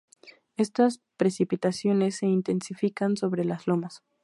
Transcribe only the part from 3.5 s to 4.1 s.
lomas.